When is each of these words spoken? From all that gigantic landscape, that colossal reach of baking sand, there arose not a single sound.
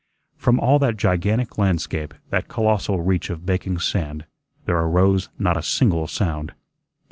From 0.35 0.59
all 0.59 0.79
that 0.79 0.97
gigantic 0.97 1.59
landscape, 1.59 2.15
that 2.31 2.47
colossal 2.47 3.01
reach 3.03 3.29
of 3.29 3.45
baking 3.45 3.77
sand, 3.77 4.25
there 4.65 4.79
arose 4.79 5.29
not 5.37 5.57
a 5.57 5.61
single 5.61 6.07
sound. 6.07 6.55